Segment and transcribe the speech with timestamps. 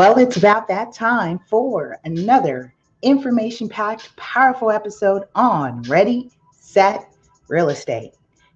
[0.00, 2.72] Well, it's about that time for another
[3.02, 7.12] information packed, powerful episode on Ready, Set,
[7.48, 8.14] Real Estate.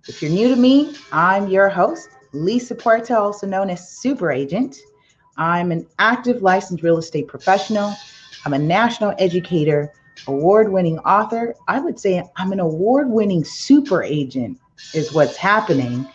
[0.09, 4.79] If you're new to me, I'm your host, Lisa Puerto, also known as Super Agent.
[5.37, 7.95] I'm an active licensed real estate professional.
[8.47, 9.93] I'm a national educator,
[10.27, 11.55] award winning author.
[11.69, 14.59] I would say I'm an award winning super agent,
[14.95, 16.07] is what's happening.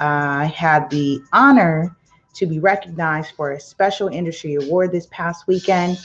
[0.00, 1.94] Uh, I had the honor
[2.34, 5.98] to be recognized for a special industry award this past weekend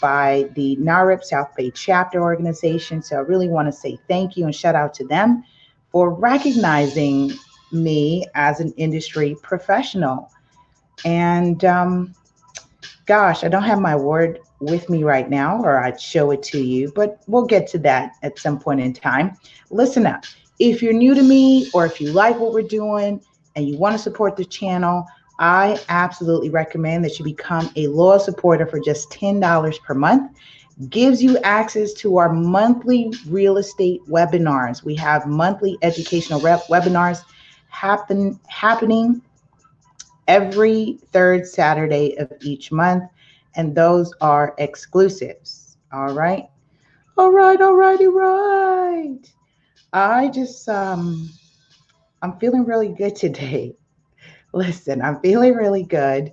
[0.00, 3.02] by the NAHREP South Bay chapter organization.
[3.02, 5.44] So I really want to say thank you and shout out to them
[5.90, 7.32] for recognizing
[7.72, 10.30] me as an industry professional.
[11.04, 12.14] And um,
[13.06, 16.58] gosh, I don't have my award with me right now, or I'd show it to
[16.58, 19.36] you, but we'll get to that at some point in time.
[19.70, 20.24] Listen up.
[20.58, 23.20] If you're new to me, or if you like what we're doing
[23.54, 25.06] and you want to support the channel,
[25.38, 30.32] I absolutely recommend that you become a loyal supporter for just $10 per month.
[30.90, 34.84] Gives you access to our monthly real estate webinars.
[34.84, 37.22] We have monthly educational rep webinars
[37.68, 39.22] happen happening
[40.28, 43.04] every third Saturday of each month,
[43.54, 45.76] and those are exclusives.
[45.92, 46.48] All right.
[47.16, 49.20] All right, all righty, right.
[49.92, 51.30] I just um
[52.22, 53.76] I'm feeling really good today.
[54.56, 56.32] Listen, I'm feeling really good.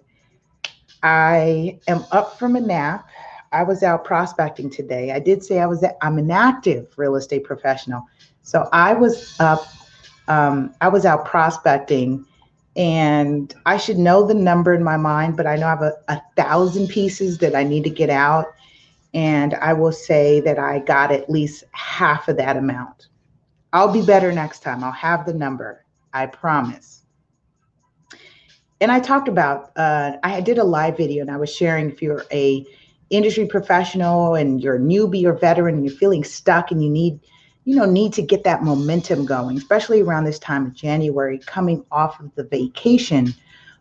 [1.03, 3.05] I am up from a nap.
[3.51, 5.11] I was out prospecting today.
[5.11, 8.07] I did say I was I'm an active real estate professional.
[8.41, 9.67] So I was up
[10.29, 12.25] um, I was out prospecting
[12.77, 15.93] and I should know the number in my mind, but I know I have a,
[16.07, 18.45] a thousand pieces that I need to get out.
[19.13, 23.07] And I will say that I got at least half of that amount.
[23.73, 24.81] I'll be better next time.
[24.81, 25.83] I'll have the number.
[26.13, 27.02] I promise
[28.83, 32.01] and I talked about uh, I did a live video and I was sharing if
[32.01, 32.65] you're a
[33.09, 37.17] industry professional and you're a newbie or veteran and you're feeling stuck and you need
[37.63, 41.85] you know need to get that momentum going especially around this time of January coming
[41.93, 43.33] off of the vacation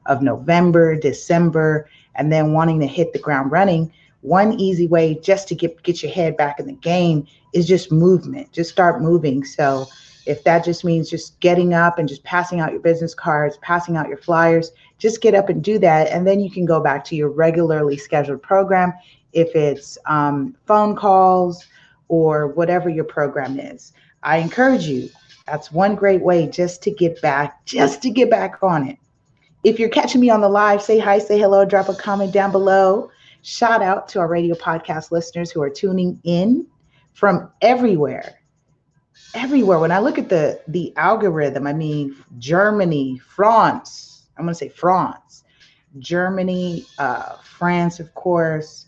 [0.06, 5.48] of November December and then wanting to hit the ground running one easy way just
[5.48, 9.44] to get get your head back in the game is just movement just start moving.
[9.44, 9.88] So
[10.26, 13.96] if that just means just getting up and just passing out your business cards, passing
[13.96, 14.70] out your flyers,
[15.02, 16.06] just get up and do that.
[16.12, 18.92] And then you can go back to your regularly scheduled program
[19.32, 21.66] if it's um, phone calls
[22.06, 23.92] or whatever your program is.
[24.22, 25.10] I encourage you.
[25.48, 28.96] That's one great way just to get back, just to get back on it.
[29.64, 32.52] If you're catching me on the live, say hi, say hello, drop a comment down
[32.52, 33.10] below.
[33.42, 36.64] Shout out to our radio podcast listeners who are tuning in
[37.12, 38.38] from everywhere
[39.34, 39.78] everywhere.
[39.78, 44.11] When I look at the the algorithm, I mean Germany, France.
[44.36, 45.44] I'm going to say France,
[45.98, 48.86] Germany, uh, France, of course.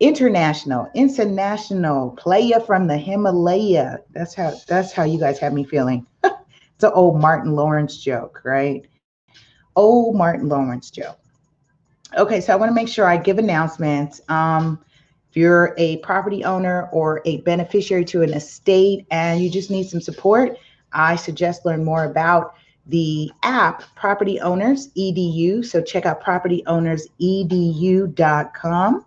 [0.00, 4.00] International, international player from the Himalaya.
[4.10, 6.04] That's how that's how you guys have me feeling.
[6.24, 8.84] it's an old Martin Lawrence joke, right?
[9.76, 11.18] Old Martin Lawrence joke.
[12.18, 14.20] Okay, so I want to make sure I give announcements.
[14.28, 14.84] Um,
[15.30, 19.88] if you're a property owner or a beneficiary to an estate and you just need
[19.88, 20.58] some support,
[20.92, 22.56] I suggest learn more about
[22.86, 25.64] the app Property Owners EDU.
[25.64, 29.06] So check out propertyownersedu.com.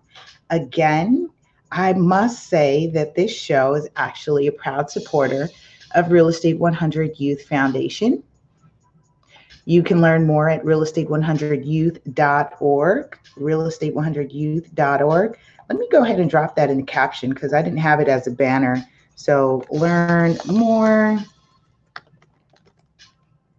[0.50, 1.30] Again,
[1.72, 5.48] I must say that this show is actually a proud supporter
[5.94, 8.22] of Real Estate 100 Youth Foundation.
[9.66, 15.40] You can learn more at realestate100youth.org, realestate100youth.org.
[15.68, 18.08] Let me go ahead and drop that in the caption because I didn't have it
[18.08, 18.86] as a banner.
[19.16, 21.18] So learn more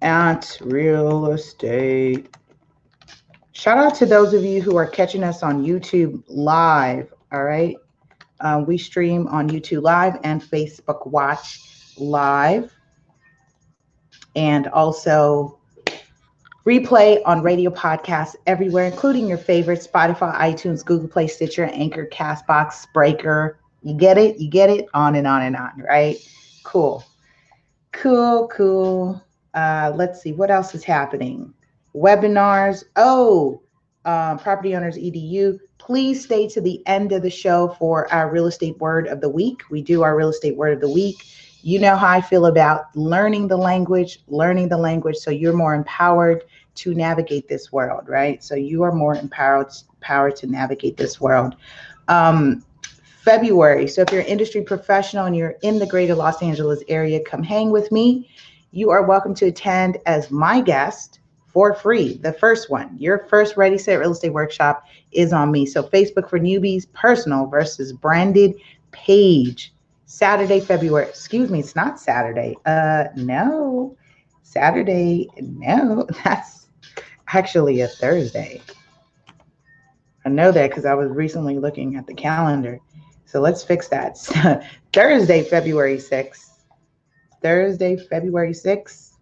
[0.02, 2.34] at real estate.
[3.52, 7.12] Shout out to those of you who are catching us on YouTube live.
[7.32, 7.76] All right.
[8.40, 11.60] Uh, we stream on YouTube live and Facebook Watch
[11.96, 12.72] live.
[14.34, 15.58] And also
[16.66, 22.92] Replay on radio podcasts everywhere, including your favorite Spotify, iTunes, Google Play, Stitcher, Anchor, Castbox,
[22.92, 23.60] Breaker.
[23.84, 24.40] You get it?
[24.40, 24.86] You get it?
[24.92, 26.16] On and on and on, right?
[26.64, 27.04] Cool.
[27.92, 29.22] Cool, cool.
[29.56, 31.52] Uh, let's see, what else is happening?
[31.94, 32.84] Webinars.
[32.94, 33.62] Oh,
[34.04, 35.58] uh, Property Owners EDU.
[35.78, 39.30] Please stay to the end of the show for our real estate word of the
[39.30, 39.62] week.
[39.70, 41.16] We do our real estate word of the week.
[41.62, 45.74] You know how I feel about learning the language, learning the language so you're more
[45.74, 46.44] empowered
[46.76, 48.44] to navigate this world, right?
[48.44, 51.56] So you are more empowered, empowered to navigate this world.
[52.08, 52.62] Um,
[53.26, 53.88] February.
[53.88, 57.42] So if you're an industry professional and you're in the greater Los Angeles area, come
[57.42, 58.28] hang with me.
[58.76, 62.18] You are welcome to attend as my guest for free.
[62.18, 65.64] The first one, your first Ready Set Real Estate Workshop is on me.
[65.64, 68.54] So, Facebook for newbies, personal versus branded
[68.92, 69.72] page.
[70.04, 71.08] Saturday, February.
[71.08, 72.54] Excuse me, it's not Saturday.
[72.66, 73.96] Uh, no,
[74.42, 75.30] Saturday.
[75.40, 76.66] No, that's
[77.28, 78.60] actually a Thursday.
[80.26, 82.78] I know that because I was recently looking at the calendar.
[83.24, 84.18] So let's fix that.
[84.92, 86.55] Thursday, February 6th.
[87.46, 89.12] Thursday, February 6th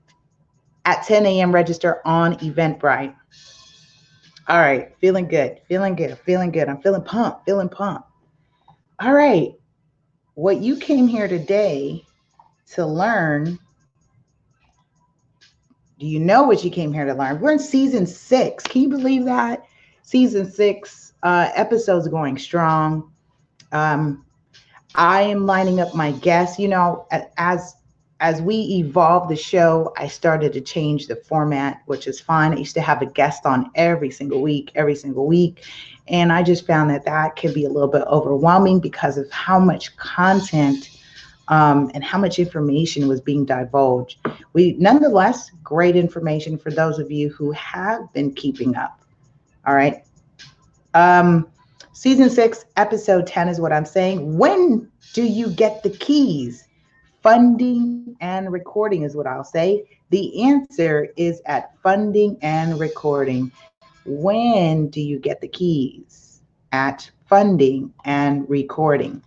[0.86, 1.52] at 10 a.m.
[1.52, 3.14] Register on Eventbrite.
[4.48, 6.70] All right, feeling good, feeling good, feeling good.
[6.70, 8.08] I'm feeling pumped, feeling pumped.
[8.98, 9.52] All right,
[10.36, 12.02] what you came here today
[12.72, 13.58] to learn.
[15.98, 17.42] Do you know what you came here to learn?
[17.42, 18.64] We're in season six.
[18.64, 19.66] Can you believe that?
[20.00, 23.12] Season six uh, episodes going strong.
[23.70, 24.24] Um,
[24.94, 26.58] I am lining up my guests.
[26.58, 27.06] You know,
[27.36, 27.74] as
[28.20, 32.52] as we evolved the show, I started to change the format, which is fine.
[32.52, 35.64] I used to have a guest on every single week, every single week.
[36.08, 39.58] And I just found that that can be a little bit overwhelming because of how
[39.58, 40.90] much content
[41.48, 44.18] um, and how much information was being divulged.
[44.52, 49.00] We, nonetheless, great information for those of you who have been keeping up.
[49.66, 50.04] All right.
[50.94, 51.48] Um,
[51.92, 54.38] season six, episode 10 is what I'm saying.
[54.38, 56.63] When do you get the keys?
[57.24, 59.88] Funding and recording is what I'll say.
[60.10, 63.50] The answer is at funding and recording.
[64.04, 66.42] When do you get the keys?
[66.72, 69.22] At funding and recording.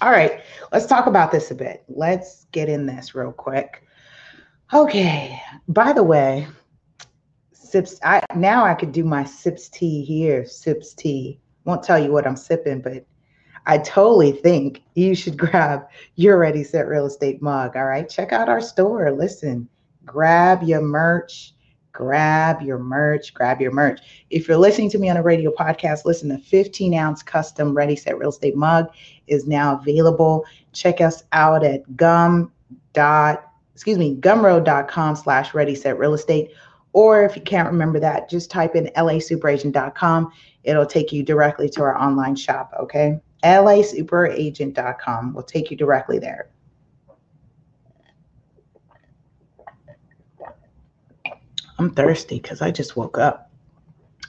[0.00, 1.82] All right, let's talk about this a bit.
[1.88, 3.84] Let's get in this real quick.
[4.72, 6.46] Okay, by the way,
[7.52, 11.40] sips, I now I could do my sips tea here, sips tea.
[11.64, 13.04] Won't tell you what I'm sipping, but
[13.66, 15.86] I totally think you should grab
[16.16, 17.76] your Ready Set Real Estate mug.
[17.76, 18.08] All right.
[18.08, 19.10] Check out our store.
[19.12, 19.68] Listen,
[20.04, 21.54] grab your merch.
[21.92, 23.34] Grab your merch.
[23.34, 24.00] Grab your merch.
[24.30, 27.96] If you're listening to me on a radio podcast, listen, the 15 ounce custom Ready
[27.96, 28.86] Set Real Estate mug
[29.26, 30.44] is now available.
[30.72, 32.50] Check us out at gum
[32.92, 36.50] dot excuse me gumroad.com slash ready set real estate
[36.92, 40.30] or if you can't remember that just type in lasuperagent.com
[40.64, 46.50] it'll take you directly to our online shop okay LASuperagent.com will take you directly there.
[51.78, 53.50] I'm thirsty because I just woke up.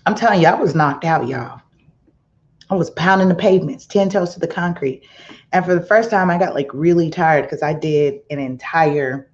[0.06, 1.62] I'm telling you, I was knocked out, y'all.
[2.69, 5.07] I was pounding the pavements, 10 toes to the concrete.
[5.51, 9.32] And for the first time, I got like really tired because I did an entire,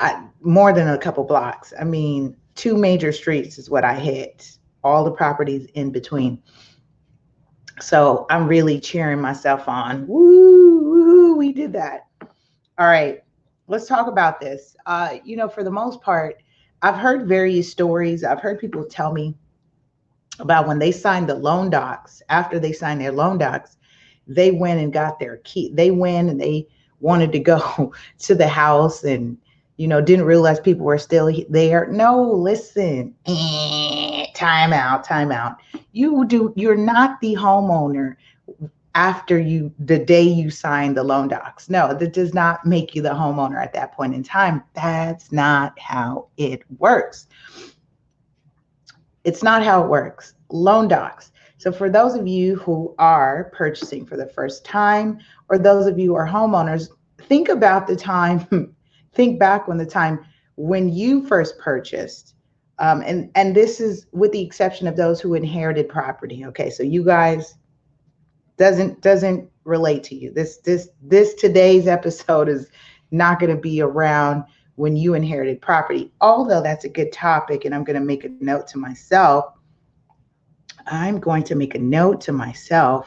[0.00, 1.72] I, more than a couple blocks.
[1.78, 6.42] I mean, two major streets is what I hit, all the properties in between.
[7.80, 10.06] So I'm really cheering myself on.
[10.06, 12.06] Woo, woo, we did that.
[12.78, 13.22] All right,
[13.68, 14.76] let's talk about this.
[14.86, 16.42] Uh, you know, for the most part,
[16.82, 18.24] I've heard various stories.
[18.24, 19.34] I've heard people tell me
[20.38, 23.76] about when they signed the loan docs, after they signed their loan docs,
[24.26, 25.70] they went and got their key.
[25.74, 26.66] They went and they
[27.00, 29.36] wanted to go to the house and,
[29.76, 31.86] you know, didn't realize people were still there.
[31.88, 33.14] No, listen.
[34.40, 35.58] Time out, time out.
[35.92, 38.16] You do you're not the homeowner
[38.94, 41.68] after you the day you sign the loan docs.
[41.68, 44.62] No, that does not make you the homeowner at that point in time.
[44.74, 47.26] That's not how it works.
[49.24, 50.34] It's not how it works.
[50.50, 51.30] Loan docs.
[51.58, 55.18] So for those of you who are purchasing for the first time
[55.50, 58.74] or those of you who are homeowners, think about the time
[59.12, 60.24] think back when the time
[60.56, 62.34] when you first purchased
[62.80, 66.46] um, and and this is with the exception of those who inherited property.
[66.46, 67.54] Okay, so you guys
[68.56, 70.32] doesn't doesn't relate to you.
[70.32, 72.70] This this this today's episode is
[73.10, 74.44] not going to be around
[74.76, 76.10] when you inherited property.
[76.22, 79.52] Although that's a good topic, and I'm going to make a note to myself.
[80.86, 83.06] I'm going to make a note to myself.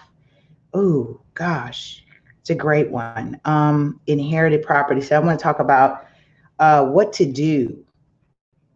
[0.75, 2.06] Oh gosh,
[2.42, 3.42] it's a great one.
[3.46, 5.01] Um, inherited property.
[5.01, 6.06] So I want to talk about
[6.60, 7.84] uh, what to do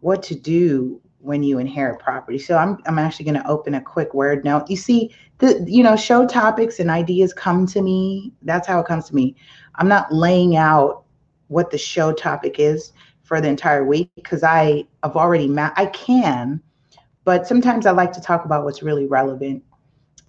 [0.00, 2.38] what to do when you inherit property.
[2.38, 4.70] So I'm I'm actually going to open a quick word note.
[4.70, 8.32] You see, the you know, show topics and ideas come to me.
[8.42, 9.34] That's how it comes to me.
[9.76, 11.04] I'm not laying out
[11.48, 15.86] what the show topic is for the entire week because I have already ma- I
[15.86, 16.60] can,
[17.24, 19.62] but sometimes I like to talk about what's really relevant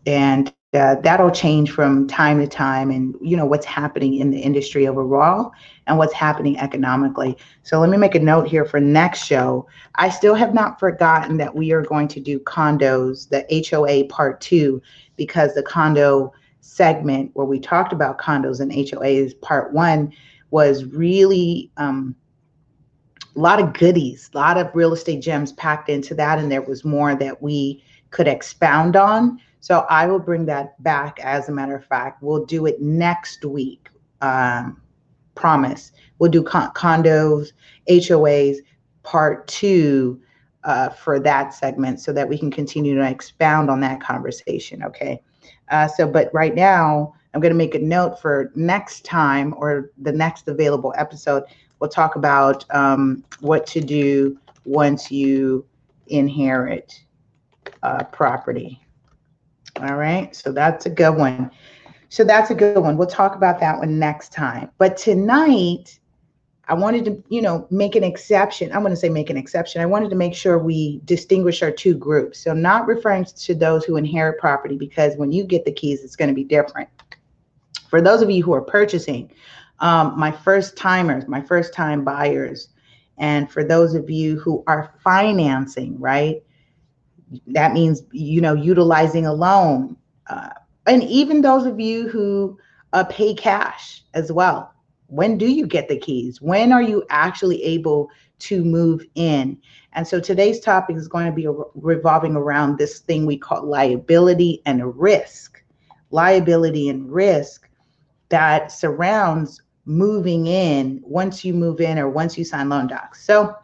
[0.05, 4.39] and uh, that'll change from time to time and you know what's happening in the
[4.39, 5.51] industry overall
[5.89, 10.09] and what's happening economically so let me make a note here for next show i
[10.09, 14.81] still have not forgotten that we are going to do condos the hoa part two
[15.17, 16.31] because the condo
[16.61, 20.13] segment where we talked about condos and hoas part one
[20.51, 22.15] was really um,
[23.35, 26.61] a lot of goodies, a lot of real estate gems packed into that, and there
[26.61, 29.39] was more that we could expound on.
[29.59, 31.19] So I will bring that back.
[31.21, 33.89] As a matter of fact, we'll do it next week.
[34.21, 34.81] Um,
[35.39, 35.91] promise.
[36.19, 37.53] We'll do con- condos,
[37.89, 38.57] HOAs,
[39.03, 40.21] part two
[40.65, 44.83] uh, for that segment, so that we can continue to expound on that conversation.
[44.83, 45.21] Okay.
[45.69, 49.91] Uh, so, but right now, I'm going to make a note for next time or
[49.97, 51.43] the next available episode.
[51.79, 55.65] We'll talk about um, what to do once you
[56.07, 57.01] inherit
[57.83, 58.81] uh, property.
[59.79, 61.51] All right, so that's a good one.
[62.09, 62.97] So that's a good one.
[62.97, 64.71] We'll talk about that one next time.
[64.77, 65.99] But tonight,
[66.67, 68.71] I wanted to, you know, make an exception.
[68.71, 69.81] I'm going to say make an exception.
[69.81, 72.39] I wanted to make sure we distinguish our two groups.
[72.39, 76.15] So not referring to those who inherit property because when you get the keys, it's
[76.15, 76.89] going to be different.
[77.89, 79.31] For those of you who are purchasing,
[79.79, 82.69] um, my first timers, my first time buyers,
[83.17, 86.43] and for those of you who are financing, right?
[87.47, 89.97] That means, you know, utilizing a loan.
[90.27, 90.49] Uh,
[90.89, 92.57] and even those of you who
[92.93, 94.73] uh, pay cash as well.
[95.05, 96.41] When do you get the keys?
[96.41, 99.59] When are you actually able to move in?
[99.93, 104.63] And so today's topic is going to be revolving around this thing we call liability
[104.65, 105.63] and risk.
[106.09, 107.69] Liability and risk
[108.29, 113.23] that surrounds moving in once you move in or once you sign loan docs.
[113.23, 113.55] So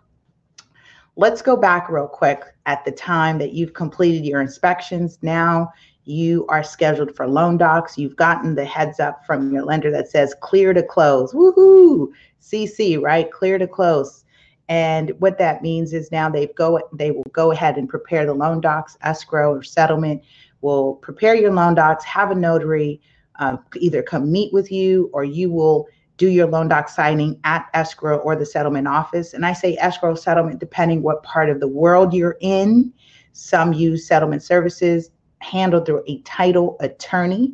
[1.16, 5.18] let's go back real quick at the time that you've completed your inspections.
[5.24, 5.72] Now
[6.06, 7.98] you are scheduled for loan docs.
[7.98, 11.34] You've gotten the heads up from your lender that says clear to close.
[11.34, 12.10] Woohoo!
[12.42, 13.32] CC, right?
[13.32, 14.24] Clear to close.
[14.70, 18.34] And what that means is now they go they will go ahead and prepare the
[18.34, 20.24] loan docs, escrow or settlement.
[20.62, 23.02] Will prepare your loan docs, have a notary
[23.38, 27.68] uh, either come meet with you or you will do your loan doc signing at
[27.74, 29.34] escrow or the settlement office.
[29.34, 32.94] And I say escrow settlement depending what part of the world you're in.
[33.34, 35.12] Some use settlement services
[35.46, 37.54] handled through a title attorney,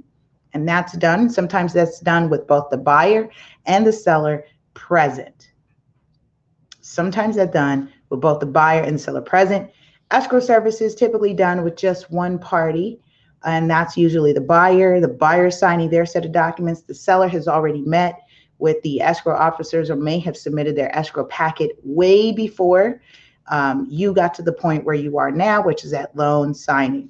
[0.54, 1.30] and that's done.
[1.30, 3.30] Sometimes that's done with both the buyer
[3.66, 5.52] and the seller present.
[6.80, 9.70] Sometimes that's done with both the buyer and the seller present.
[10.12, 13.00] Escrow services typically done with just one party
[13.44, 15.00] and that's usually the buyer.
[15.00, 16.82] The buyer signing their set of documents.
[16.82, 18.20] The seller has already met
[18.60, 23.02] with the escrow officers or may have submitted their escrow packet way before
[23.48, 27.10] um, you got to the point where you are now, which is at loan signing.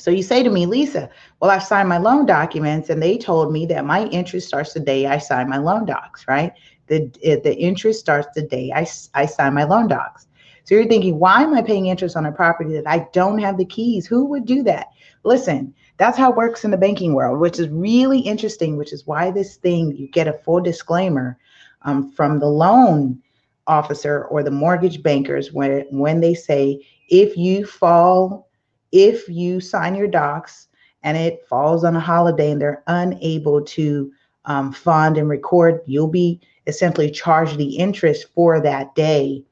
[0.00, 3.52] So you say to me, Lisa, well, I've signed my loan documents and they told
[3.52, 6.52] me that my interest starts the day I sign my loan docs, right?
[6.86, 10.26] The, the interest starts the day I, I sign my loan docs.
[10.64, 13.58] So you're thinking, why am I paying interest on a property that I don't have
[13.58, 14.06] the keys?
[14.06, 14.88] Who would do that?
[15.22, 19.06] Listen, that's how it works in the banking world, which is really interesting, which is
[19.06, 21.38] why this thing, you get a full disclaimer
[21.82, 23.22] um, from the loan
[23.66, 28.49] officer or the mortgage bankers when, when they say, if you fall,
[28.92, 30.68] if you sign your docs
[31.02, 34.12] and it falls on a holiday and they're unable to
[34.44, 39.44] um, fund and record, you'll be essentially charged the interest for that day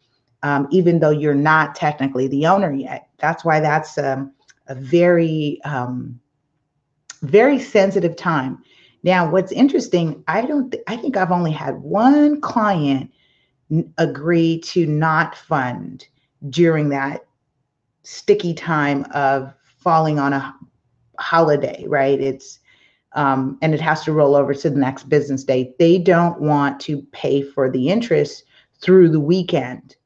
[0.42, 3.08] um, even though you're not technically the owner yet.
[3.18, 4.32] That's why that's um,
[4.68, 6.20] a very, um,
[7.22, 8.62] very sensitive time.
[9.02, 13.10] Now, what's interesting, I don't, th- I think I've only had one client
[13.70, 16.06] n- agree to not fund
[16.50, 17.26] during that
[18.02, 20.54] sticky time of falling on a
[21.18, 22.20] holiday, right?
[22.20, 22.58] It's,
[23.12, 25.74] um, and it has to roll over to the next business day.
[25.78, 28.44] They don't want to pay for the interest
[28.80, 29.96] through the weekend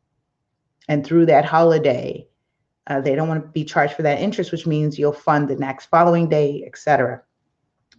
[0.89, 2.27] and through that holiday,
[2.89, 5.57] uh, they don't want to be charged for that interest, which means you'll fund the
[5.57, 7.23] next following day, etc.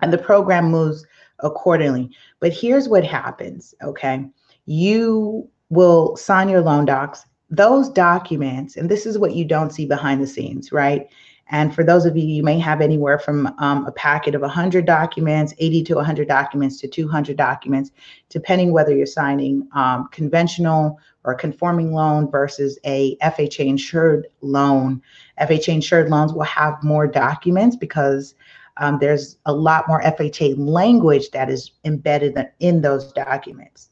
[0.01, 1.05] And the program moves
[1.39, 2.11] accordingly.
[2.39, 4.25] But here's what happens, okay?
[4.65, 7.25] You will sign your loan docs.
[7.55, 11.07] Those documents, and this is what you don't see behind the scenes, right?
[11.51, 14.85] And for those of you, you may have anywhere from um, a packet of 100
[14.85, 17.91] documents, 80 to 100 documents to 200 documents,
[18.29, 24.99] depending whether you're signing um, conventional or conforming loan versus a FHA insured loan.
[25.39, 28.33] FHA insured loans will have more documents because
[28.77, 33.91] um, there's a lot more FHA language that is embedded in those documents.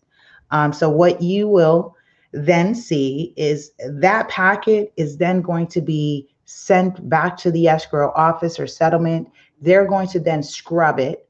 [0.49, 1.95] Um, so what you will
[2.31, 8.11] then see is that packet is then going to be sent back to the escrow
[8.15, 9.29] office or settlement.
[9.61, 11.27] They're going to then scrub it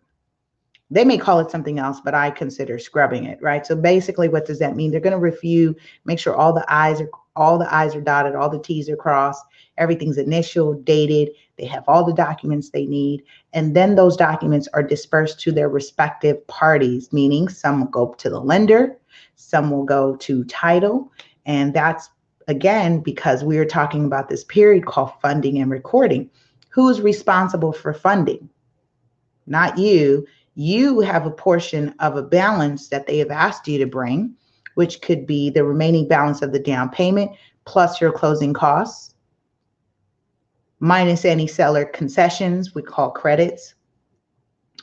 [0.92, 3.66] they may call it something else, but I consider scrubbing it, right?
[3.66, 4.92] So basically, what does that mean?
[4.92, 8.36] They're going to review, make sure all the I's are all the I's are dotted,
[8.36, 9.46] all the T's are crossed,
[9.78, 14.84] everything's initial, dated, they have all the documents they need, and then those documents are
[14.84, 18.98] dispersed to their respective parties, meaning some go to the lender,
[19.42, 21.12] some will go to title.
[21.46, 22.10] And that's
[22.48, 26.30] again because we are talking about this period called funding and recording.
[26.70, 28.50] Who's responsible for funding?
[29.48, 30.26] Not you.
[30.56, 34.36] You have a portion of a balance that they have asked you to bring,
[34.76, 37.32] which could be the remaining balance of the down payment
[37.66, 39.14] plus your closing costs,
[40.80, 43.76] minus any seller concessions, we call credits,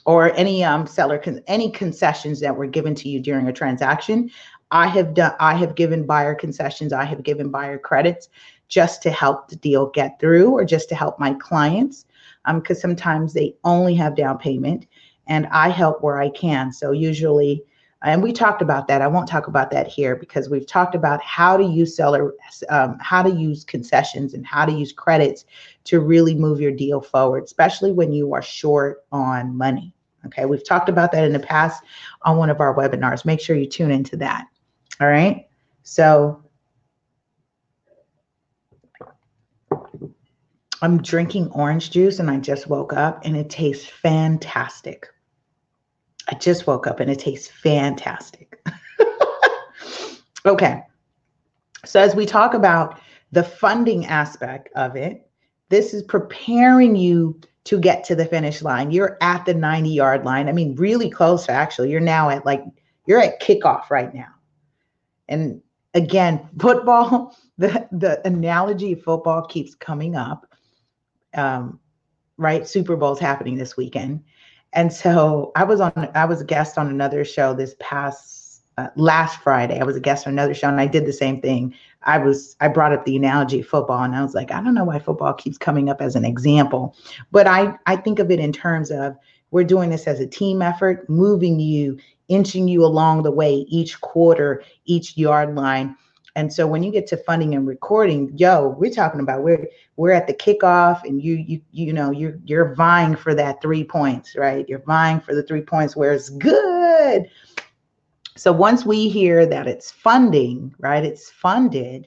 [0.09, 4.31] or any um, seller con- any concessions that were given to you during a transaction.
[4.71, 8.31] I have done I have given buyer concessions, I have given buyer credits
[8.69, 12.07] just to help the deal get through or just to help my clients
[12.47, 14.87] um because sometimes they only have down payment
[15.27, 16.73] and I help where I can.
[16.73, 17.63] So usually
[18.03, 19.03] and we talked about that.
[19.03, 22.33] I won't talk about that here because we've talked about how to use seller,
[22.71, 25.45] um, how to use concessions and how to use credits
[25.85, 29.93] to really move your deal forward, especially when you are short on money.
[30.27, 31.83] Okay, we've talked about that in the past
[32.23, 33.25] on one of our webinars.
[33.25, 34.47] Make sure you tune into that.
[35.01, 35.47] All right.
[35.83, 36.43] So
[40.81, 45.09] I'm drinking orange juice and I just woke up and it tastes fantastic.
[46.29, 48.61] I just woke up and it tastes fantastic.
[50.47, 50.83] okay.
[51.85, 53.01] So, as we talk about
[53.33, 55.29] the funding aspect of it,
[55.69, 58.91] this is preparing you to get to the finish line.
[58.91, 60.49] You're at the 90 yard line.
[60.49, 61.91] I mean, really close, actually.
[61.91, 62.65] You're now at like,
[63.07, 64.31] you're at kickoff right now.
[65.29, 65.61] And
[65.93, 70.47] again, football, the, the analogy of football keeps coming up.
[71.35, 71.79] Um,
[72.39, 72.67] right?
[72.67, 74.25] Super Bowl's happening this weekend.
[74.73, 78.89] And so I was on, I was a guest on another show this past uh,
[78.97, 79.79] last Friday.
[79.79, 81.75] I was a guest on another show and I did the same thing.
[82.03, 84.75] I was, I brought up the analogy of football and I was like, I don't
[84.75, 86.95] know why football keeps coming up as an example,
[87.33, 89.17] but I, I think of it in terms of
[89.51, 94.01] we're doing this as a team effort, moving you, inching you along the way each
[94.01, 95.97] quarter, each yard line
[96.39, 100.13] and so when you get to funding and recording, yo, we're talking about we're we're
[100.13, 104.37] at the kickoff and you you you know you're you're vying for that three points,
[104.37, 104.65] right?
[104.69, 107.29] You're vying for the three points where it's good.
[108.39, 111.05] So once we hear that it's funding, right?
[111.05, 112.07] It's funded,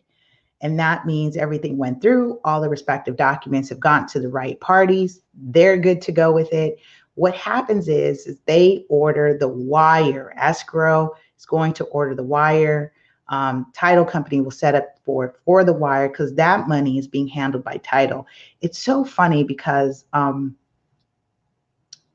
[0.61, 4.59] and that means everything went through, all the respective documents have gone to the right
[4.59, 6.77] parties, they're good to go with it.
[7.15, 10.33] What happens is, is they order the wire.
[10.37, 12.93] Escrow is going to order the wire
[13.31, 17.27] um, title company will set up for for the wire because that money is being
[17.27, 18.27] handled by title.
[18.59, 20.55] It's so funny because um,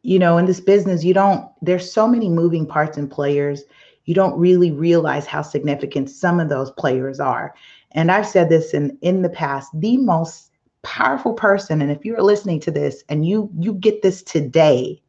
[0.03, 3.65] you know in this business you don't there's so many moving parts and players
[4.07, 7.55] you don't really realize how significant some of those players are
[7.93, 10.51] and i've said this in in the past the most
[10.83, 15.01] powerful person and if you're listening to this and you you get this today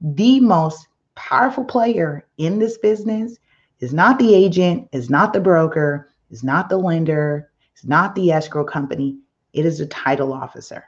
[0.00, 3.38] the most powerful player in this business
[3.80, 8.30] is not the agent, is not the broker, is not the lender, is not the
[8.32, 9.18] escrow company.
[9.52, 10.84] It is a title officer.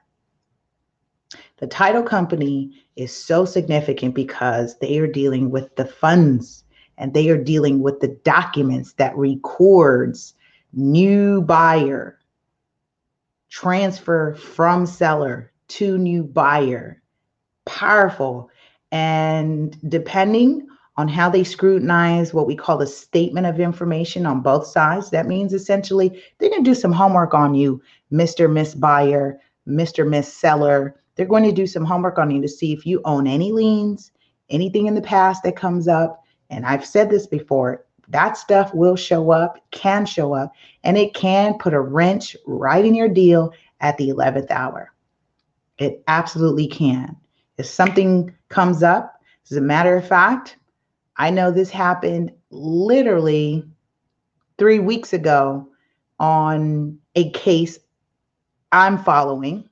[1.58, 6.64] The title company is so significant because they are dealing with the funds
[6.98, 10.34] and they are dealing with the documents that records
[10.72, 12.18] new buyer,
[13.50, 17.02] transfer from seller to new buyer.
[17.64, 18.50] Powerful.
[18.92, 24.66] And depending on how they scrutinize what we call the statement of information on both
[24.66, 25.10] sides.
[25.10, 28.50] That means essentially they're going to do some homework on you, Mr.
[28.50, 30.08] Miss Buyer, Mr.
[30.08, 30.96] Miss Seller.
[31.14, 34.10] They're going to do some homework on you to see if you own any liens,
[34.48, 36.22] anything in the past that comes up.
[36.50, 40.52] And I've said this before that stuff will show up, can show up,
[40.84, 44.92] and it can put a wrench right in your deal at the 11th hour.
[45.78, 47.16] It absolutely can.
[47.58, 50.56] If something comes up, as a matter of fact,
[51.16, 53.64] I know this happened literally
[54.58, 55.68] three weeks ago
[56.18, 57.78] on a case
[58.72, 59.68] I'm following.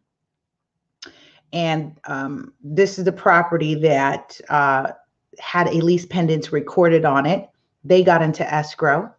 [1.53, 4.93] And um, this is the property that uh,
[5.41, 7.49] had a lis pendens recorded on it.
[7.85, 9.13] They got into escrow,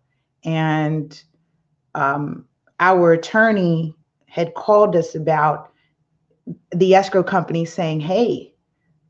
[0.44, 1.22] and
[1.94, 2.46] um,
[2.80, 3.96] our attorney
[4.28, 5.72] had called us about
[6.72, 8.54] the escrow company saying, Hey,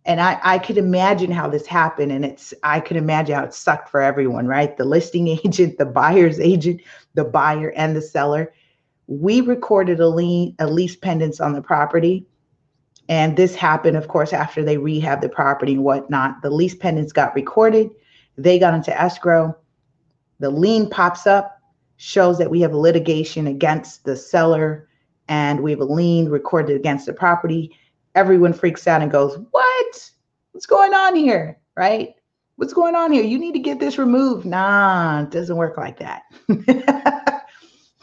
[0.05, 3.53] and I, I could imagine how this happened and it's i could imagine how it
[3.53, 4.75] sucked for everyone right?
[4.77, 6.81] The listing agent the buyer's agent
[7.15, 8.53] the buyer and the seller.
[9.07, 12.25] We recorded a lien a lis pendens on the property
[13.09, 17.13] and this happened of course after they rehab the property and whatnot the lis pendens
[17.13, 17.89] got recorded
[18.37, 19.55] they got into escrow
[20.39, 21.59] the lien pops up
[21.97, 24.87] shows that we have a litigation against the seller
[25.27, 27.71] and we have a lien recorded against the property
[28.15, 30.11] everyone freaks out and goes, What?
[30.53, 31.59] What's going on here?
[31.75, 32.15] Right?
[32.55, 33.23] What's going on here?
[33.23, 34.45] You need to get this removed.
[34.45, 36.23] Nah, it doesn't work like that.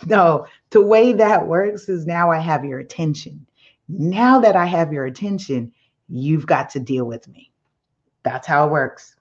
[0.07, 3.47] no, the way that works is now I have your attention.
[3.89, 5.73] Now that I have your attention,
[6.09, 7.51] you've got to deal with me.
[8.23, 9.17] That's how it works.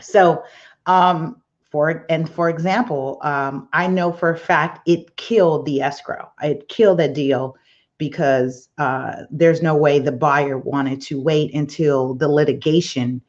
[0.00, 0.42] So,
[0.86, 6.30] um, for and for example, um, I know for a fact it killed the escrow.
[6.42, 7.56] It killed that deal
[7.98, 13.20] because uh, there's no way the buyer wanted to wait until the litigation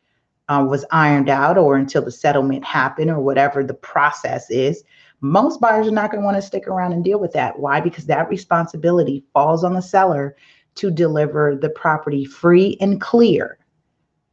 [0.49, 4.83] uh, was ironed out or until the settlement happened or whatever the process is.
[5.21, 7.59] Most buyers are not going to want to stick around and deal with that.
[7.59, 7.81] Why?
[7.81, 10.35] Because that responsibility falls on the seller
[10.75, 13.57] to deliver the property free and clear.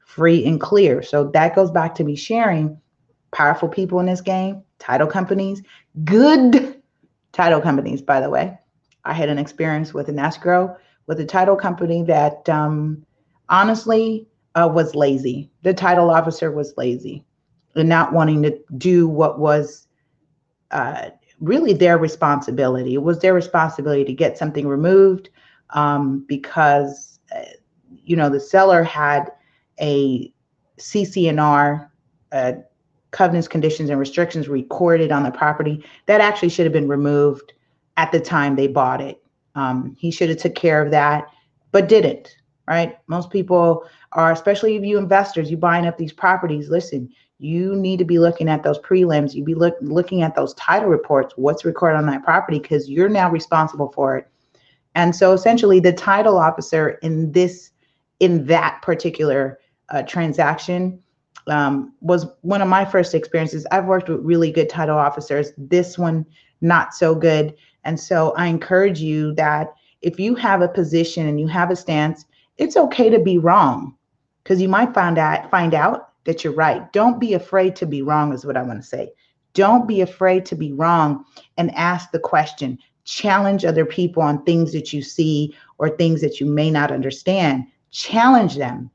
[0.04, 1.02] Free and clear.
[1.02, 2.78] So that goes back to me sharing
[3.32, 5.62] powerful people in this game, title companies,
[6.04, 6.80] good
[7.32, 8.56] title companies, by the way.
[9.04, 13.04] I had an experience with an escrow with a title company that um,
[13.48, 15.50] honestly uh, was lazy.
[15.62, 17.24] The title officer was lazy
[17.74, 19.86] and not wanting to do what was
[20.74, 21.10] uh,
[21.40, 22.94] really their responsibility.
[22.94, 25.30] It was their responsibility to get something removed
[25.70, 27.42] um, because, uh,
[28.04, 29.30] you know, the seller had
[29.80, 30.32] a
[30.78, 31.90] CC&R,
[32.32, 32.52] uh,
[33.12, 37.52] covenants, conditions, and restrictions recorded on the property that actually should have been removed
[37.96, 39.22] at the time they bought it.
[39.54, 41.28] Um, he should have took care of that,
[41.70, 42.36] but didn't.
[42.66, 42.98] Right?
[43.08, 46.70] Most people are, especially if you investors, you buying up these properties.
[46.70, 47.10] Listen,
[47.44, 49.34] you need to be looking at those prelims.
[49.34, 51.34] You be look, looking at those title reports.
[51.36, 54.28] What's recorded on that property because you're now responsible for it.
[54.94, 57.70] And so, essentially, the title officer in this,
[58.20, 59.58] in that particular
[59.90, 61.02] uh, transaction,
[61.46, 63.66] um, was one of my first experiences.
[63.70, 65.52] I've worked with really good title officers.
[65.58, 66.24] This one,
[66.62, 67.54] not so good.
[67.84, 71.76] And so I encourage you that if you have a position and you have a
[71.76, 72.24] stance,
[72.56, 73.94] it's okay to be wrong
[74.42, 76.92] because you might find out find out that you're right.
[76.92, 79.12] Don't be afraid to be wrong is what I want to say.
[79.52, 81.24] Don't be afraid to be wrong
[81.56, 82.78] and ask the question.
[83.04, 87.64] Challenge other people on things that you see or things that you may not understand.
[87.90, 88.90] Challenge them.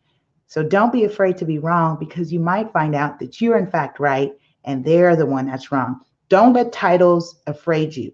[0.47, 3.69] So don't be afraid to be wrong because you might find out that you're in
[3.69, 4.33] fact right
[4.65, 6.01] and they're the one that's wrong.
[6.27, 8.11] Don't let titles afraid you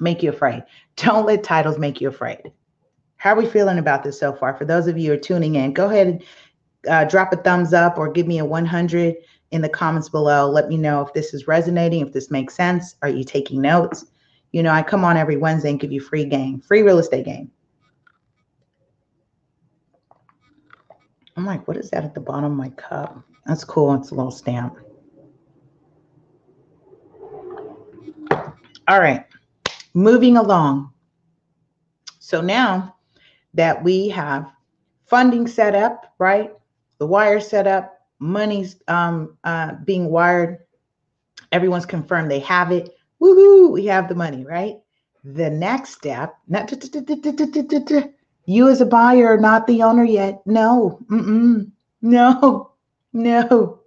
[0.00, 0.64] make you afraid.
[0.96, 2.52] Don't let titles make you afraid.
[3.16, 4.54] How are we feeling about this so far?
[4.56, 6.24] For those of you who are tuning in, go ahead and
[6.88, 9.16] uh, drop a thumbs up or give me a 100
[9.50, 10.48] in the comments below.
[10.50, 12.96] Let me know if this is resonating, if this makes sense.
[13.02, 14.06] Are you taking notes?
[14.52, 17.24] You know, I come on every Wednesday and give you free game, free real estate
[17.24, 17.50] game.
[21.36, 23.22] I'm like, what is that at the bottom of my cup?
[23.46, 23.94] That's cool.
[23.94, 24.76] It's a little stamp.
[28.88, 29.24] All right
[29.94, 30.92] moving along.
[32.18, 32.96] So now
[33.54, 34.50] that we have
[35.06, 36.52] funding set up, right?
[37.02, 40.58] The wire set up, money's um, uh, being wired,
[41.50, 42.94] everyone's confirmed they have it.
[43.20, 44.76] Woohoo, we have the money, right?
[45.24, 46.72] The next step, not
[48.46, 50.42] you as a buyer are not the owner yet.
[50.46, 52.70] No, mm-mm, no,
[53.12, 53.80] no.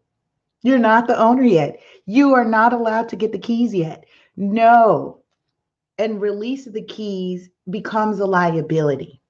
[0.61, 1.79] You're not the owner yet.
[2.05, 4.03] You are not allowed to get the keys yet.
[4.35, 5.19] No,
[5.97, 9.21] and release of the keys becomes a liability.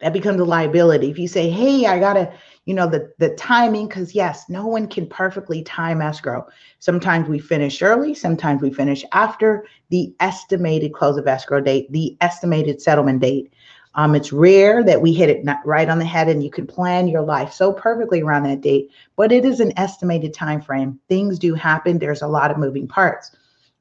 [0.00, 1.10] That becomes a liability.
[1.10, 2.32] If you say, hey, I gotta,
[2.66, 6.46] you know, the the timing, because yes, no one can perfectly time escrow.
[6.80, 12.16] Sometimes we finish early, sometimes we finish after the estimated close of escrow date, the
[12.20, 13.52] estimated settlement date.
[13.96, 17.06] Um, it's rare that we hit it right on the head and you can plan
[17.06, 20.98] your life so perfectly around that date, but it is an estimated time frame.
[21.08, 21.98] Things do happen.
[21.98, 23.30] There's a lot of moving parts.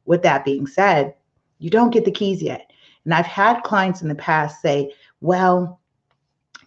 [0.05, 1.15] With that being said,
[1.57, 2.69] you don't get the keys yet.
[3.05, 5.79] And I've had clients in the past say, well,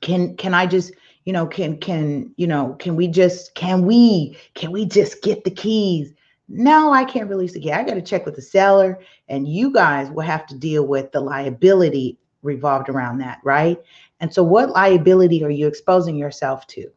[0.00, 0.92] can can I just,
[1.24, 5.44] you know, can can, you know, can we just can we can we just get
[5.44, 6.12] the keys?
[6.48, 7.72] No, I can't release the key.
[7.72, 11.10] I got to check with the seller and you guys will have to deal with
[11.12, 13.78] the liability revolved around that, right?
[14.20, 16.90] And so what liability are you exposing yourself to?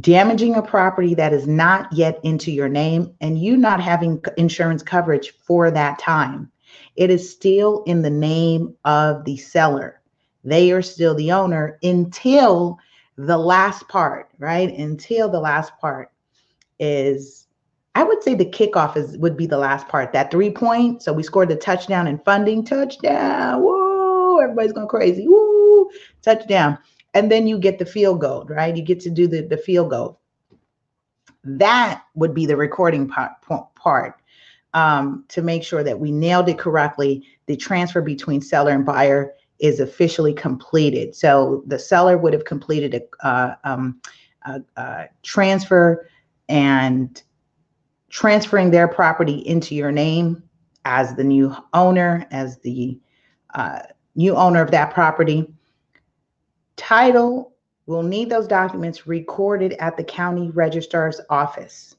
[0.00, 4.82] damaging a property that is not yet into your name and you not having insurance
[4.82, 6.50] coverage for that time.
[6.96, 10.00] It is still in the name of the seller.
[10.44, 12.78] They are still the owner until
[13.16, 14.72] the last part, right?
[14.76, 16.10] Until the last part
[16.78, 17.46] is
[17.94, 20.12] I would say the kickoff is would be the last part.
[20.12, 21.02] That three point.
[21.02, 23.62] So we scored the touchdown and funding touchdown.
[23.62, 25.28] Whoa, everybody's going crazy.
[25.28, 25.90] Woo,
[26.22, 26.78] touchdown
[27.14, 28.76] and then you get the field goal, right?
[28.76, 30.20] You get to do the, the field goal.
[31.44, 33.32] That would be the recording part,
[33.74, 34.20] part
[34.74, 37.26] um, to make sure that we nailed it correctly.
[37.46, 41.14] The transfer between seller and buyer is officially completed.
[41.14, 44.00] So the seller would have completed a, uh, um,
[44.44, 46.08] a, a transfer
[46.48, 47.22] and
[48.10, 50.42] transferring their property into your name
[50.84, 52.98] as the new owner, as the
[53.54, 53.82] uh,
[54.16, 55.46] new owner of that property.
[56.76, 57.54] Title
[57.86, 61.94] will need those documents recorded at the county registrar's office.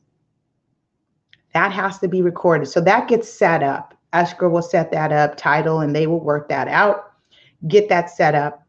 [1.54, 2.68] That has to be recorded.
[2.68, 3.94] So that gets set up.
[4.12, 7.13] Escrow will set that up, title, and they will work that out,
[7.68, 8.64] get that set up,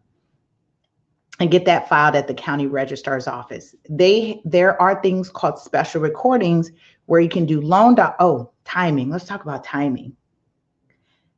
[1.41, 3.75] and get that filed at the county registrar's office.
[3.89, 6.71] They there are things called special recordings
[7.07, 8.17] where you can do loan doc.
[8.21, 9.11] Oh, timing.
[9.11, 10.17] Let's talk about timing.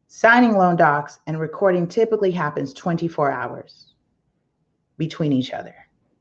[0.09, 3.93] Signing loan docs and recording typically happens 24 hours
[4.99, 5.75] between each other.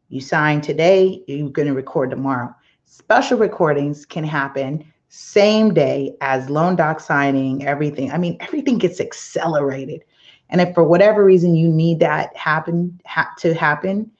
[0.10, 2.54] You sign today, you're going to record tomorrow.
[2.86, 8.12] Special recordings can happen same day as loan doc signing, everything.
[8.12, 10.04] I mean, everything gets accelerated.
[10.50, 14.12] And if for whatever reason you need that happen ha- to happen,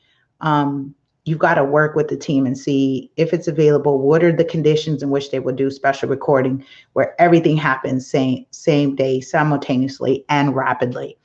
[0.42, 4.00] um, you've got to work with the team and see if it's available.
[4.00, 8.46] What are the conditions in which they will do special recording, where everything happens same
[8.52, 11.18] same day, simultaneously, and rapidly.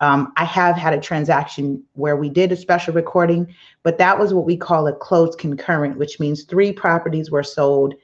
[0.00, 4.34] Um, I have had a transaction where we did a special recording, but that was
[4.34, 7.94] what we call a closed concurrent, which means three properties were sold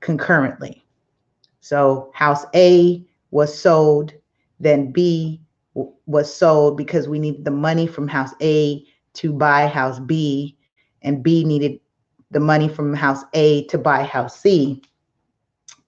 [0.00, 0.84] concurrently.
[1.60, 4.12] So house A was sold,
[4.58, 5.40] then B
[5.74, 8.84] was sold because we needed the money from house A
[9.14, 10.56] to buy house B,
[11.02, 11.80] and B needed
[12.30, 14.82] the money from house A to buy house C.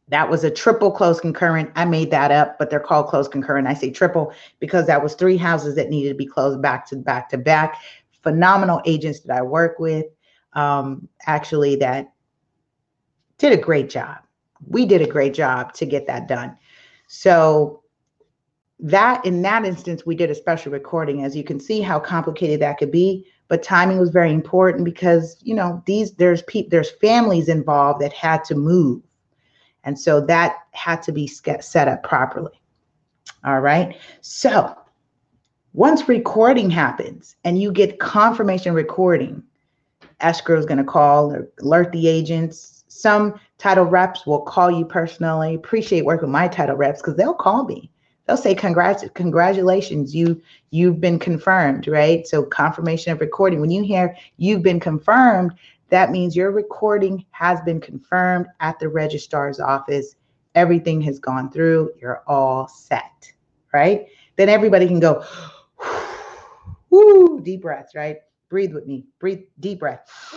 [0.08, 1.70] That was a triple close concurrent.
[1.74, 3.66] I made that up, but they're called close concurrent.
[3.66, 6.96] I say triple because that was three houses that needed to be closed back to
[6.96, 7.80] back to back.
[8.22, 10.06] Phenomenal agents that I work with,
[10.52, 12.12] um, actually, that
[13.38, 14.18] did a great job.
[14.68, 16.56] We did a great job to get that done.
[17.08, 17.82] So
[18.78, 21.24] that in that instance, we did a special recording.
[21.24, 23.26] As you can see, how complicated that could be.
[23.48, 28.12] But timing was very important because you know these there's people there's families involved that
[28.12, 29.02] had to move
[29.86, 32.60] and so that had to be set up properly.
[33.44, 33.96] All right.
[34.20, 34.76] So
[35.72, 39.42] once recording happens and you get confirmation recording,
[40.20, 42.84] escrow is going to call or alert the agents.
[42.88, 45.54] Some title reps will call you personally.
[45.54, 47.88] Appreciate working with my title reps because they'll call me.
[48.26, 52.26] They'll say, Congrats, congratulations, you you've been confirmed, right?
[52.26, 53.60] So confirmation of recording.
[53.60, 55.52] When you hear you've been confirmed,
[55.90, 60.16] that means your recording has been confirmed at the registrar's office.
[60.56, 61.92] Everything has gone through.
[62.00, 63.32] You're all set,
[63.72, 64.06] right?
[64.34, 65.24] Then everybody can go,
[66.90, 68.18] whoo, deep breaths, right?
[68.48, 69.06] Breathe with me.
[69.20, 70.10] Breathe, deep breath.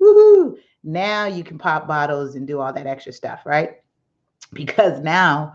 [0.00, 0.56] Woohoo!
[0.82, 3.78] Now you can pop bottles and do all that extra stuff, right?
[4.52, 5.54] Because now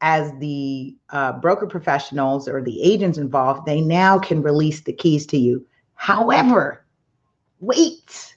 [0.00, 5.26] as the uh, broker professionals or the agents involved, they now can release the keys
[5.26, 5.64] to you.
[5.94, 6.84] However,
[7.60, 8.34] wait,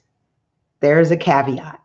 [0.80, 1.80] there's a caveat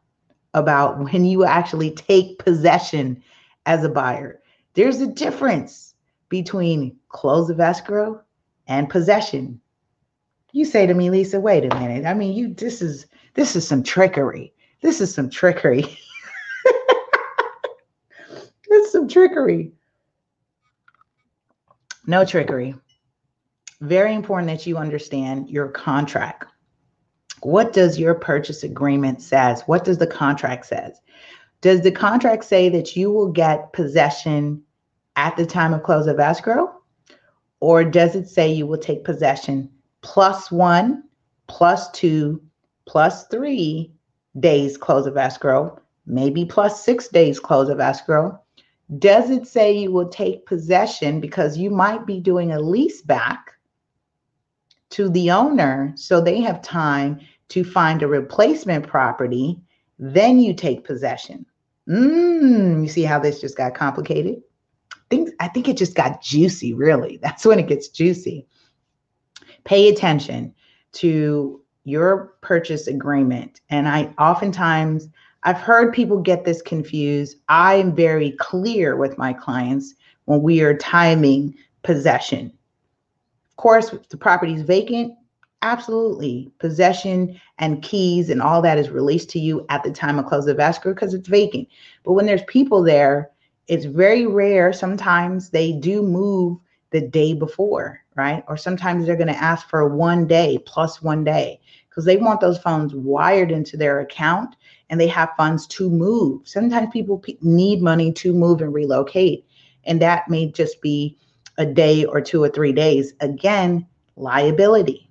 [0.53, 3.21] about when you actually take possession
[3.65, 4.41] as a buyer.
[4.73, 5.93] There's a difference
[6.27, 8.21] between close of escrow
[8.67, 9.59] and possession.
[10.51, 12.05] You say to me, Lisa, wait a minute.
[12.05, 13.05] I mean, you this is
[13.35, 14.53] this is some trickery.
[14.81, 15.97] This is some trickery.
[18.69, 19.73] It's some trickery.
[22.05, 22.75] No trickery.
[23.81, 26.45] Very important that you understand your contract.
[27.41, 29.63] What does your purchase agreement says?
[29.65, 30.99] What does the contract says?
[31.61, 34.61] Does the contract say that you will get possession
[35.15, 36.73] at the time of close of escrow?
[37.61, 39.69] Or does it say you will take possession
[40.01, 41.03] plus one,
[41.47, 42.41] plus two,
[42.85, 43.91] plus three
[44.39, 48.39] days close of escrow, maybe plus six days close of escrow,
[48.97, 53.53] does it say you will take possession because you might be doing a lease back
[54.89, 59.59] to the owner so they have time to find a replacement property?
[59.99, 61.45] Then you take possession.
[61.87, 64.41] Mm, you see how this just got complicated?
[65.11, 67.17] Things, I think it just got juicy, really.
[67.21, 68.47] That's when it gets juicy.
[69.65, 70.55] Pay attention
[70.93, 73.61] to your purchase agreement.
[73.69, 75.09] And I oftentimes
[75.43, 77.37] I've heard people get this confused.
[77.47, 82.51] I'm very clear with my clients when we are timing possession.
[83.51, 85.13] Of course, if the property is vacant,
[85.61, 86.51] absolutely.
[86.59, 90.47] Possession and keys and all that is released to you at the time of close
[90.47, 91.67] of escrow because it's vacant.
[92.03, 93.31] But when there's people there,
[93.67, 94.73] it's very rare.
[94.73, 96.57] Sometimes they do move
[96.91, 98.43] the day before, right?
[98.47, 102.41] Or sometimes they're going to ask for one day plus one day because they want
[102.41, 104.55] those funds wired into their account
[104.89, 106.47] and they have funds to move.
[106.47, 109.45] Sometimes people need money to move and relocate.
[109.85, 111.17] and that may just be
[111.57, 113.13] a day or two or three days.
[113.19, 115.09] Again, liability.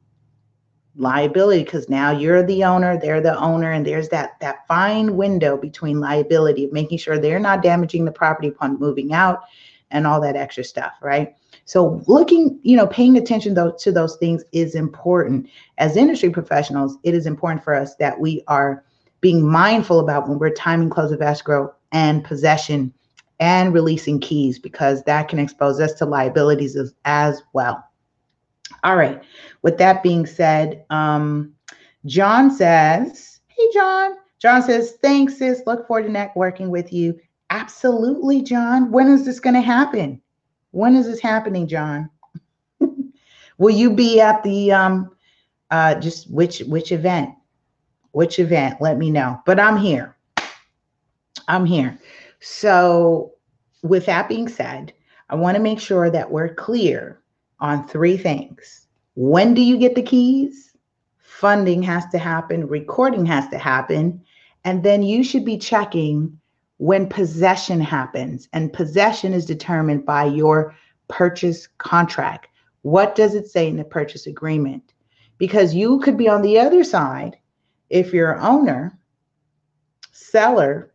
[0.96, 5.56] Liability, because now you're the owner, they're the owner, and there's that that fine window
[5.56, 9.42] between liability making sure they're not damaging the property upon moving out
[9.90, 11.34] and all that extra stuff, right?
[11.66, 15.48] So looking, you know, paying attention though to those things is important.
[15.78, 18.84] As industry professionals, it is important for us that we are
[19.20, 22.92] being mindful about when we're timing close of escrow and possession
[23.40, 27.84] and releasing keys because that can expose us to liabilities as, as well.
[28.84, 29.22] All right.
[29.62, 31.52] With that being said, um,
[32.06, 34.16] John says, Hey, John.
[34.38, 35.62] John says, Thanks, sis.
[35.66, 37.18] Look forward to networking with you.
[37.50, 38.90] Absolutely, John.
[38.90, 40.20] When is this going to happen?
[40.70, 42.10] When is this happening, John?
[43.58, 45.10] Will you be at the um
[45.70, 47.30] uh just which which event?
[48.12, 48.80] Which event?
[48.80, 49.40] Let me know.
[49.46, 50.16] But I'm here.
[51.46, 51.98] I'm here.
[52.40, 53.32] So,
[53.82, 54.92] with that being said,
[55.30, 57.20] I want to make sure that we're clear
[57.60, 58.86] on three things.
[59.14, 60.72] When do you get the keys?
[61.18, 64.22] Funding has to happen, recording has to happen,
[64.64, 66.38] and then you should be checking
[66.78, 68.48] when possession happens.
[68.52, 70.74] And possession is determined by your
[71.08, 72.48] purchase contract.
[72.82, 74.94] What does it say in the purchase agreement?
[75.36, 77.36] Because you could be on the other side
[77.90, 78.98] if you're an owner,
[80.12, 80.92] seller,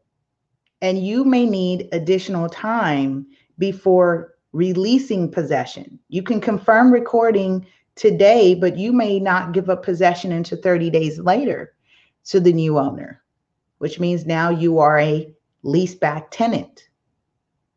[0.82, 3.26] and you may need additional time
[3.58, 6.00] before releasing possession.
[6.10, 11.20] You can confirm recording today, but you may not give up possession until 30 days
[11.20, 11.74] later
[12.26, 13.22] to the new owner,
[13.80, 16.90] which means now you are a lease back tenant.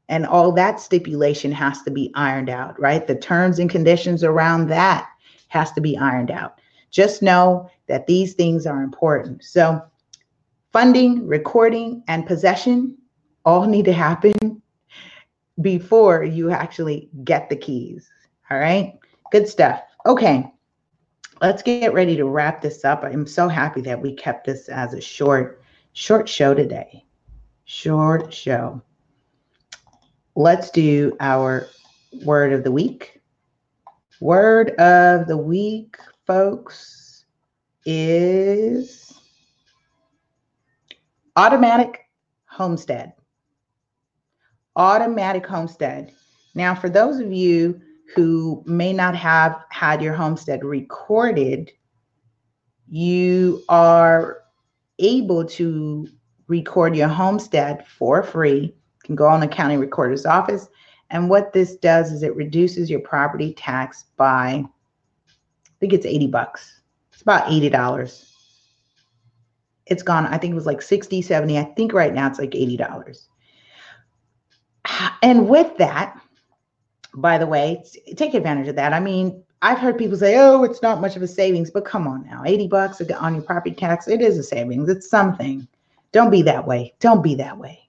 [0.09, 3.07] And all that stipulation has to be ironed out, right?
[3.07, 5.09] The terms and conditions around that
[5.49, 6.61] has to be ironed out.
[6.91, 9.45] Just know that these things are important.
[9.45, 9.83] So,
[10.73, 12.97] funding, recording, and possession
[13.45, 14.61] all need to happen
[15.61, 18.09] before you actually get the keys.
[18.51, 18.99] All right.
[19.33, 19.83] Good stuff.
[20.05, 20.53] Okay.
[21.41, 23.05] Let's get ready to wrap this up.
[23.05, 27.05] I'm so happy that we kept this as a short, short show today.
[27.65, 28.83] Short show.
[30.35, 31.69] Let's do our
[32.25, 33.21] word of the week.
[34.21, 35.97] Word of the week,
[36.27, 36.96] folks,
[37.87, 39.15] is
[41.37, 42.01] automatic
[42.45, 43.13] homestead
[44.77, 46.13] automatic homestead.
[46.55, 47.81] Now, for those of you
[48.15, 51.73] who may not have had your homestead recorded,
[52.89, 54.43] you are
[54.99, 56.07] able to
[56.47, 58.61] record your homestead for free.
[58.61, 60.69] You can go on the county recorder's office.
[61.11, 66.29] And what this does is it reduces your property tax by, I think it's 80
[66.29, 66.76] bucks.
[67.27, 68.33] About $80.
[69.87, 71.59] It's gone, I think it was like 60, 70.
[71.59, 73.27] I think right now it's like $80
[75.23, 76.21] and with that,
[77.15, 77.83] by the way,
[78.17, 78.93] take advantage of that.
[78.93, 82.07] I mean, I've heard people say, "Oh, it's not much of a savings," but come
[82.07, 84.89] on now, eighty bucks on your property tax, it is a savings.
[84.89, 85.67] It's something.
[86.13, 86.95] Don't be that way.
[87.01, 87.89] Don't be that way.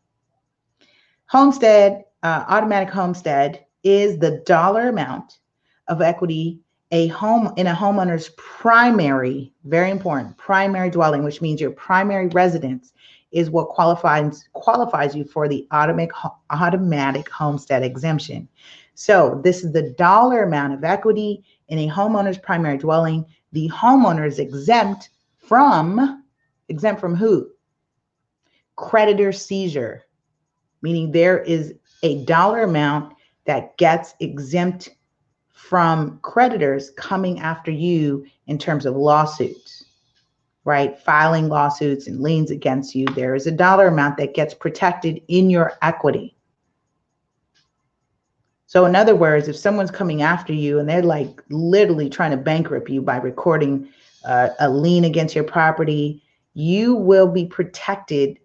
[1.28, 5.40] Homestead, uh, automatic homestead, is the dollar amount
[5.88, 6.60] of equity
[6.92, 12.94] a home in a homeowner's primary, very important, primary dwelling, which means your primary residence
[13.32, 16.12] is what qualifies qualifies you for the automatic
[16.50, 18.48] automatic homestead exemption.
[18.96, 23.26] So this is the dollar amount of equity in a homeowner's primary dwelling.
[23.52, 26.24] The homeowner is exempt from
[26.70, 27.50] exempt from who?
[28.76, 30.06] Creditor seizure,
[30.82, 31.74] meaning there is
[32.04, 33.14] a dollar amount
[33.46, 34.90] that gets exempt
[35.58, 39.78] from creditors coming after you in terms of lawsuits
[40.68, 41.00] right?
[41.00, 45.50] Filing lawsuits and liens against you, there is a dollar amount that gets protected in
[45.50, 46.36] your equity.
[48.66, 52.38] So, in other words, if someone's coming after you and they're like literally trying to
[52.38, 53.88] bankrupt you by recording
[54.26, 56.22] uh, a lien against your property,
[56.54, 58.38] you will be protected.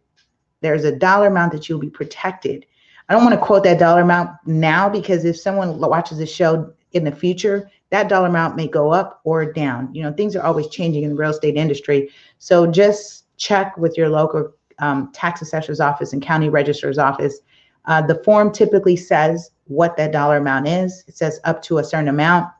[0.61, 2.65] There's a dollar amount that you'll be protected.
[3.09, 6.73] I don't want to quote that dollar amount now because if someone watches the show
[6.93, 9.95] in the future, that dollar amount may go up or down.
[9.95, 12.11] You know, things are always changing in the real estate industry.
[12.39, 17.41] So just check with your local um, tax assessor's office and county registrar's office.
[17.85, 21.05] Uh, the form typically says what that dollar amount is.
[21.07, 22.51] It says up to a certain amount.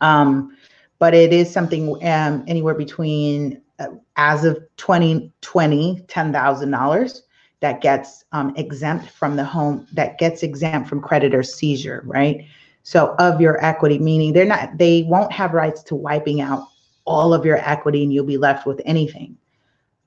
[0.00, 0.56] Um,
[0.98, 7.20] but it is something um, anywhere between, uh, as of 2020, $10,000
[7.60, 12.44] that gets um, exempt from the home, that gets exempt from creditor seizure, right?
[12.88, 16.66] So of your equity, meaning they're not, they won't have rights to wiping out
[17.04, 19.36] all of your equity and you'll be left with anything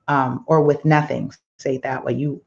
[0.08, 1.32] um, or with nothing.
[1.58, 2.14] Say that way.
[2.14, 2.42] You,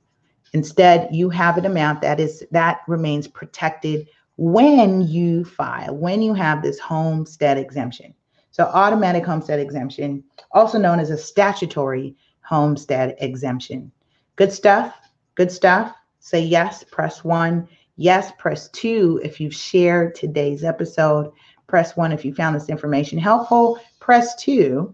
[0.51, 6.33] Instead, you have an amount that is that remains protected when you file, when you
[6.33, 8.13] have this homestead exemption.
[8.51, 10.21] So automatic homestead exemption,
[10.51, 13.89] also known as a statutory homestead exemption.
[14.35, 14.93] Good stuff?
[15.35, 15.95] Good stuff?
[16.19, 17.69] Say yes, press one.
[17.97, 21.31] Yes, press two if you've shared today's episode.
[21.67, 23.79] Press one if you found this information helpful.
[23.99, 24.93] Press two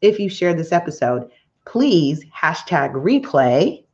[0.00, 1.30] if you shared this episode.
[1.66, 3.84] Please hashtag replay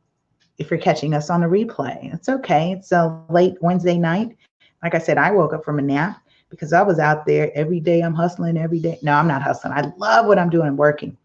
[0.57, 2.13] if you're catching us on the replay.
[2.13, 2.71] It's okay.
[2.71, 4.37] It's a late Wednesday night.
[4.81, 7.81] Like I said, I woke up from a nap because I was out there every
[7.81, 8.01] day.
[8.01, 8.97] I'm hustling every day.
[9.01, 9.73] No, I'm not hustling.
[9.73, 11.17] I love what I'm doing, I'm working.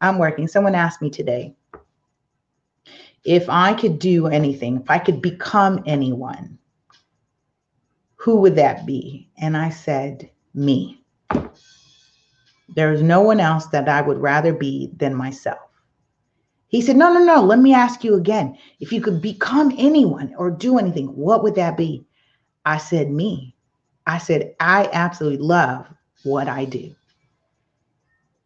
[0.00, 0.46] I'm working.
[0.46, 1.54] Someone asked me today
[3.26, 6.58] if I could do anything, if I could become anyone,
[8.14, 9.28] who would that be?
[9.36, 11.02] And I said, me.
[12.74, 15.58] There is no one else that I would rather be than myself.
[16.68, 17.42] He said, No, no, no.
[17.42, 18.58] Let me ask you again.
[18.80, 22.04] If you could become anyone or do anything, what would that be?
[22.64, 23.54] I said, Me.
[24.06, 25.86] I said, I absolutely love
[26.22, 26.94] what I do.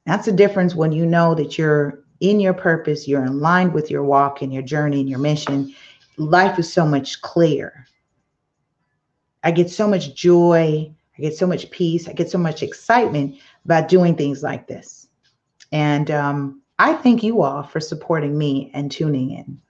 [0.06, 3.90] That's the difference when you know that you're in your purpose, you're in line with
[3.90, 5.74] your walk and your journey and your mission.
[6.16, 7.86] Life is so much clearer.
[9.42, 10.94] I get so much joy.
[11.18, 12.08] I get so much peace.
[12.08, 15.08] I get so much excitement about doing things like this.
[15.72, 19.60] And um, I thank you all for supporting me and tuning in.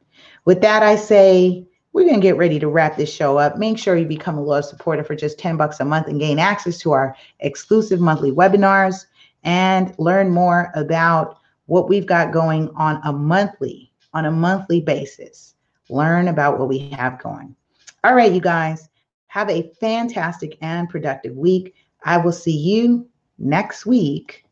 [0.45, 3.59] With that, I say we're going to get ready to wrap this show up.
[3.59, 6.39] Make sure you become a loyal supporter for just 10 bucks a month and gain
[6.39, 9.07] access to our exclusive monthly webinars
[9.43, 11.40] and learn more about
[11.71, 15.55] what we've got going on a monthly on a monthly basis.
[15.89, 17.55] Learn about what we have going.
[18.03, 18.89] All right, you guys,
[19.29, 21.77] have a fantastic and productive week.
[22.05, 23.09] I will see you
[23.39, 24.45] next week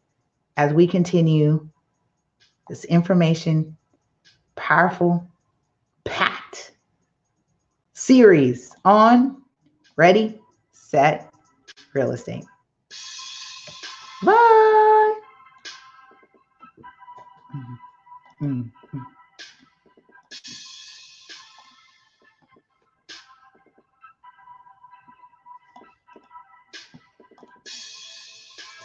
[0.56, 1.68] as we continue
[2.68, 3.76] this information
[4.54, 5.26] powerful
[6.04, 6.70] packed
[7.94, 9.42] series on
[9.96, 10.40] ready
[10.70, 11.32] set
[11.94, 12.44] real estate
[14.22, 14.67] bye
[18.40, 19.17] 嗯嗯。